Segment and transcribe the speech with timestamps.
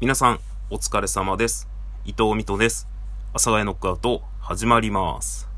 [0.00, 0.38] 皆さん、
[0.70, 1.68] お疲れ様です。
[2.04, 2.86] 伊藤美斗です。
[3.30, 5.48] 阿佐ヶ谷ノックアウト、始まります。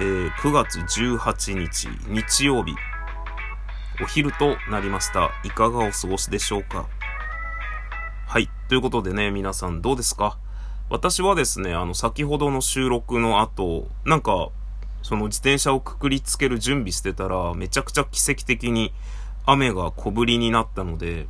[0.00, 2.74] えー、9月18日、日曜日、
[4.02, 5.30] お昼となりました。
[5.44, 6.88] いかがお過ごしでしょうか？
[8.26, 8.50] はい。
[8.68, 10.36] ということでね、皆さんどうですか？
[10.90, 14.48] 私はですね、あの、先ほどの収録の後、なんか、
[15.04, 18.92] その自転車をくくりつける準備してたら、めちゃくちゃ奇跡的に
[19.46, 21.28] 雨が小降りになったので、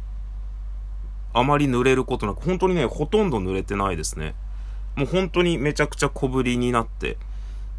[1.32, 4.34] あまり濡れることなく、本当にね、ほとんど濡れてないですね。
[4.96, 7.18] もう本当にめちゃくちゃ小降りになって、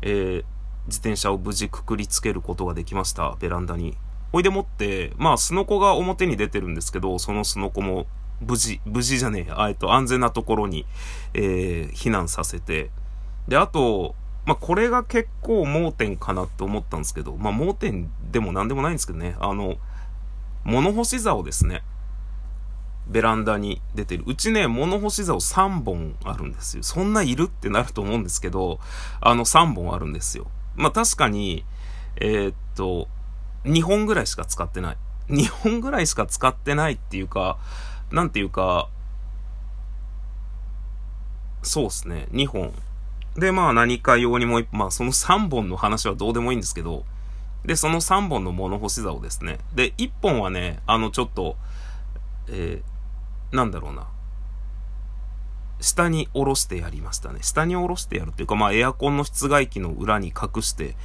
[0.01, 0.43] えー、
[0.87, 3.97] 自転車を無事くくりつけることができました、ベランダに。
[4.31, 8.05] おいでもって、まあ、スノコが表に出てるんですけど、そのスノコも
[8.41, 10.85] 無事、無事じゃねえや、えっと、安全なところに、
[11.33, 12.91] えー、避難させて、
[13.47, 19.77] で、あと、まあ、これが結構盲点かなって思ったんですけど、まあ、盲点でも何でもないんですけどね、あの、
[20.63, 21.83] 物干し竿ですね。
[23.09, 24.23] ベランダに出てる。
[24.27, 26.83] うちね、物干し竿3本あるんですよ。
[26.83, 28.79] そんないるってなると思うんですけど、
[29.19, 30.47] あの3本あるんですよ。
[30.75, 31.65] まあ、確かに、
[32.17, 33.07] えー、っと、
[33.65, 34.97] 2本ぐらいしか使ってない。
[35.29, 37.57] 2本ぐらいしか使ってないっていうか、
[38.11, 38.89] なんていうか、
[41.61, 42.73] そうですね、2本。
[43.35, 47.05] で、まあ何か用にもまあその3本の話はどうでもいいんですけど、
[47.65, 49.59] で、その3本の物干し竿ですね。
[49.73, 51.57] で、1本はね、あのちょっと、
[52.47, 52.98] えー、
[53.51, 54.07] なんだろうな。
[55.81, 57.39] 下に下ろしてやりましたね。
[57.41, 60.95] 下に下ろしてやるっていうか、まあエアコンの室外機の裏に隠して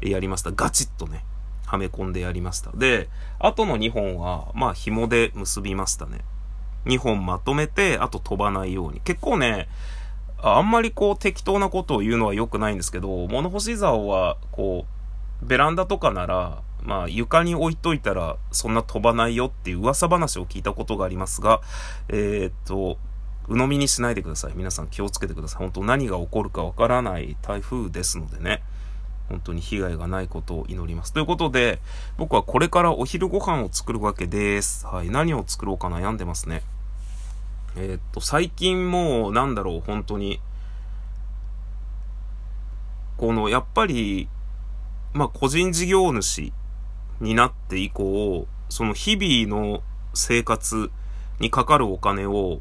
[0.00, 0.52] やりました。
[0.52, 1.24] ガチッとね、
[1.66, 2.70] はめ込んでやりました。
[2.72, 3.08] で、
[3.38, 6.20] あとの2本は、まあ紐で結びましたね。
[6.86, 9.00] 2本まとめて、あと飛ばないように。
[9.00, 9.68] 結構ね、
[10.38, 14.86] あんまりこう適当なことを言うのは良くないんですけど、物干し竿は、こ
[15.42, 21.60] う、ベランダとかなら、まあ床に置いといたらそんな飛ばないよっていう噂話を聞いたことがありますが、
[22.08, 22.98] えー、っと、
[23.48, 24.52] 鵜呑みにしないでください。
[24.54, 25.58] 皆さん気をつけてください。
[25.58, 28.62] 本当何が起こるかわからない台風ですのでね。
[29.28, 31.12] 本当に被害がないことを祈ります。
[31.12, 31.80] ということで、
[32.18, 34.86] 僕はこれからお昼ご飯を作るわけです。
[34.86, 35.10] はい。
[35.10, 36.62] 何を作ろうか悩んでますね。
[37.76, 40.40] えー、っと、最近もう、なんだろう、本当に、
[43.16, 44.28] この、やっぱり、
[45.14, 46.52] まあ、個人事業主
[47.22, 50.90] になって以降、その日々の生活
[51.40, 52.60] にかかるお金を、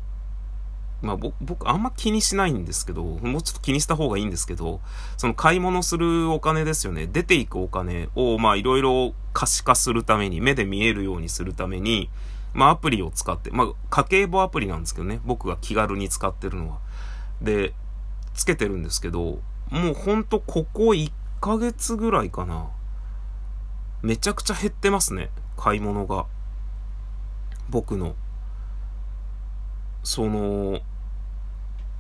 [1.02, 4.82] まあ、僕、あんま気にしないんですけど、もうちょっと気にした方がいいんですけど、
[5.18, 7.08] その買い物するお金ですよね。
[7.08, 12.10] 出ていくお金を、まあ、いろいろ可視化するために、目で見えるようにするために、
[12.54, 15.22] まあ、アプリを使って、まあ、家計簿アプリなんですけどね。
[15.26, 16.78] 僕が気軽に使ってるのは。
[17.42, 17.74] で、
[18.36, 19.40] つけてるんですけど、
[19.72, 22.70] もうほんとここ1ヶ月ぐらいかな。
[24.02, 25.30] めちゃくちゃ減ってますね。
[25.58, 26.26] 買い物が。
[27.70, 28.16] 僕の。
[30.04, 30.82] その、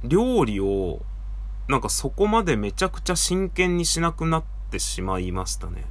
[0.03, 1.01] 料理を、
[1.67, 5.85] なんかそこまでめちゃくちゃ真剣にしなくなってしまいましたね。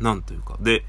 [0.00, 0.56] なんというか。
[0.60, 0.84] で、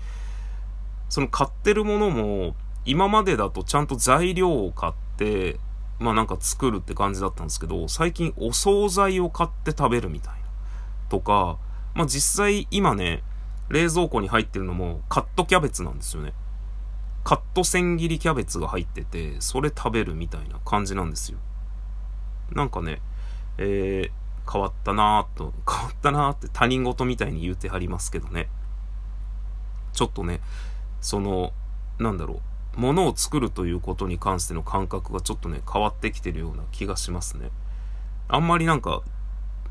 [1.10, 2.56] その買ってるものも、
[2.86, 5.60] 今までだとちゃんと材料を買って、
[6.00, 10.40] まあなんか作るって感じだったんですけど、最近お惣菜を買って食べるみたいな。
[11.10, 11.58] とか、
[11.96, 13.24] まあ実際今ね、
[13.70, 16.34] 冷蔵庫に入ってるのもカットキャベツなんですよね。
[17.24, 21.40] カット千切りキャベツが入ってて、それ食べるみたいな感じなんですよ。
[22.52, 23.02] なんかね、
[23.58, 28.48] えー、変わったなぁと、変わったなぁって他人事みたいに言うてはりますけどね。
[29.94, 30.40] ちょっとね、
[31.02, 31.52] その、
[31.98, 32.42] なんだろ
[32.78, 37.50] う、ものを作るということに関しての感覚がちょっとね、変わってきてるような気がしますね。
[38.28, 39.02] あんまりなんか、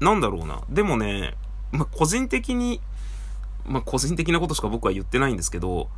[0.00, 0.62] なんだろうな。
[0.68, 1.34] でもね、
[1.70, 2.80] ま、個人的に、
[3.66, 5.88] まあ、個人的なことしか僕は言ってないんですけど、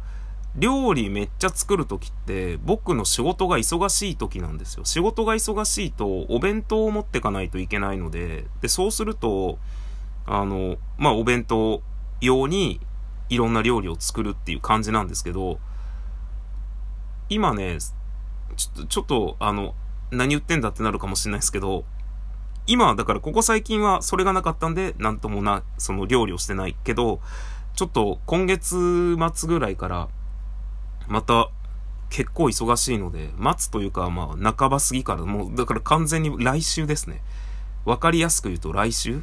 [0.57, 4.85] 料理めっちゃ作るときって、僕の仕事が忙しい時なんですよ。
[4.85, 9.59] 仕事が忙しいと、お弁当を持ってかないといけないので、で、そうすると、
[10.25, 11.83] あの、まあ、お弁当
[12.21, 12.81] 用に、
[13.29, 15.59] いろんな料理を作るっていう感じなんですけど、
[17.29, 17.79] 今ね、
[18.57, 19.75] ちょっと、ちょっと、あの、
[20.11, 21.85] 何言ってんだってなるかもしれないですけど、
[22.67, 27.21] 今、だからここ最近はそれがなかったんで、なんともな、その料理をしてないけど、
[27.77, 30.09] ちょっと今月末ぐらいから、
[31.09, 31.51] また
[32.09, 37.21] 結構忙しいので、待つというか、まあ、半ば過ぎから、もう、だから完全に来週ですね。
[37.85, 39.23] わかりやすく言うと来週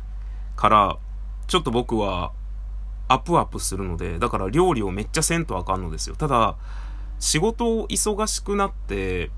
[0.56, 0.98] から、
[1.48, 2.32] ちょっと僕は、
[3.08, 6.16] アップアップするので、だから料理をめっちゃせんとあかんのですよ。
[6.16, 6.56] ただ、
[7.20, 9.32] 仕事を忙しくなって、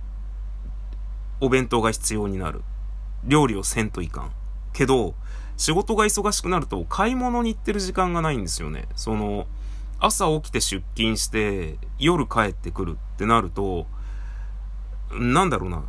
[1.39, 2.63] お弁当が必要になる。
[3.23, 4.31] 料理をせんといかん。
[4.73, 5.15] けど、
[5.57, 8.88] 仕事が忙しくなると、買い物に行ってる時間がないんですよね。
[8.96, 9.48] その、
[10.00, 13.88] 朝起きて出勤して、夜帰ってくるってなると、
[15.12, 15.84] なんだろうな。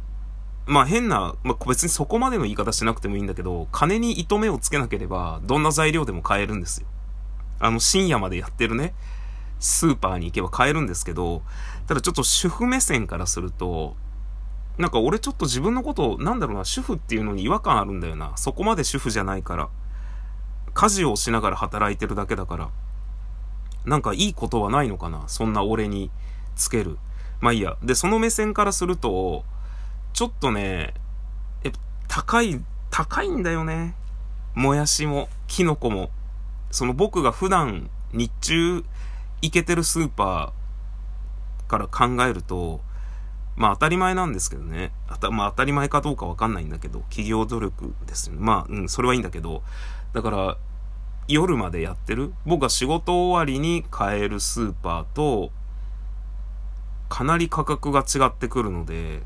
[0.66, 6.86] まあ変な、まあ別にそこまでの言い方しなくてもいいんだけど、金に糸目をつけなければ、どんな材料でも買えるんですよ。
[7.58, 8.94] あの深夜までやってるね、
[9.58, 11.42] スーパーに行けば買えるんですけど、
[11.86, 13.96] ただちょっと主婦目線からすると、
[14.78, 18.32] なんか俺ちょっと自分のこと、なんだろうな、主婦っていうのに違和感あるんだよな。
[18.36, 19.68] そこまで主婦じゃないから。
[20.74, 22.70] 家事をしながら働いてるだけだから。
[23.86, 26.10] なんかいいことはないのかなそんな俺に
[26.56, 26.98] つける。
[27.40, 27.76] まあいいや。
[27.82, 29.44] で、その目線からすると、
[30.12, 30.92] ちょっとね、
[31.64, 31.72] え、
[32.08, 33.94] 高い、高いんだよね。
[34.54, 36.10] もやしも、キノコも。
[36.70, 38.84] その僕が普段日中
[39.40, 42.80] 行けてるスーパーから考えると、
[43.56, 44.92] まあ当たり前なんですけどね。
[45.08, 48.40] あたまあ当たり前かどうかわかんないんだけど、企業努力ですよね。
[48.42, 49.62] まあ、うん、それはいいんだけど、
[50.12, 50.56] だから、
[51.28, 52.32] 夜までやってる？
[52.44, 55.50] 僕が仕事終わりに買えるスーパーと、
[57.08, 59.22] かなり価格が違ってくるので、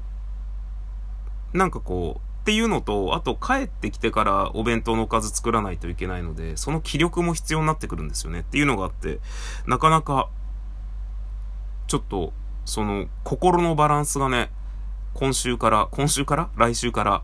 [1.52, 9.18] なんかこう、っていうのと、あと帰ってきてからお弁当のおかず作らないといけないので、その気力も必要になってくるんですよねっていうのがあって、
[9.66, 10.30] なかなか、
[11.86, 12.32] ちょっと、
[12.70, 14.52] その、心のバランスがね、
[15.14, 16.50] 今週から、今週から？
[16.54, 17.22] 来週から、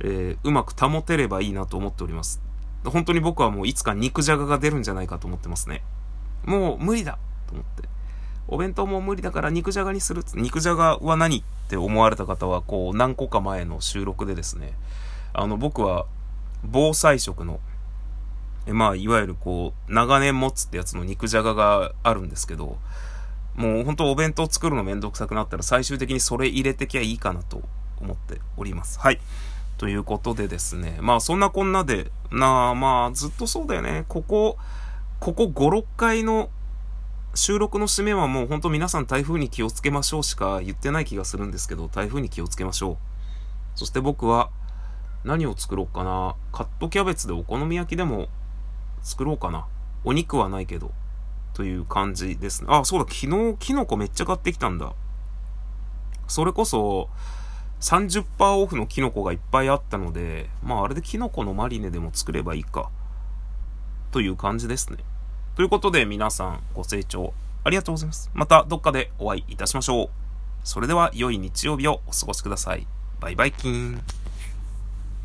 [0.00, 2.40] えー、うまく保てればいいなと思っております。
[2.84, 5.82] 本当に僕はもういつか肉じゃがが出るんじゃないかと思ってますね。
[6.46, 7.18] もう無理だ
[7.48, 7.86] と思って。
[8.46, 14.72] お弁当も無理だから肉じゃがにする肉じゃがは何って思われた方は、こう、何個か前の収録でですね、
[15.34, 16.06] あの、僕は、
[16.64, 17.60] 防災食の、
[18.64, 22.78] えまあ、いわゆるこう、長年持つってやつの肉じゃががあるんですけど、
[23.58, 27.62] もう本当お弁当作るのめんどくさくなったら最終的にそれ入れてきゃいいかなと
[28.00, 29.00] 思っております。
[29.00, 29.20] はい。
[29.78, 34.04] ということでですね、まあそんなこんなで、なあまあずっとそうだよね。
[34.06, 34.56] ここ、
[35.18, 36.50] ここ5、6回の
[37.34, 42.96] 収録の締めはもうほんと皆さん台風に気をつけましょうしか言ってない気がするんですけど、台風に気をつけましょう。
[43.74, 44.50] そして僕は
[45.24, 46.36] 何を作ろうかな。
[46.52, 48.28] カットキャベツでお好み焼きでも
[49.02, 49.66] 作ろうかな。
[50.04, 50.92] お肉はないけど。
[51.58, 52.68] という感じですね。
[52.70, 54.92] あ、そうだ、昨日、キノコめっちゃ買ってきたんだ。
[56.28, 57.10] それこそ、
[57.80, 58.24] 30%
[58.62, 62.90] オフのキノコがいっぱいあったので、まああれでキノコのマリネでも作ればいいか。
[64.12, 64.98] という感じですね。
[65.56, 67.34] ということで皆さんご清聴
[67.64, 68.30] ありがとうございます。
[68.34, 70.10] またどっかでお会いいたしましょう。
[70.62, 72.86] それでは良い日曜日をお過ごしください。
[73.18, 74.27] バイバイキーン。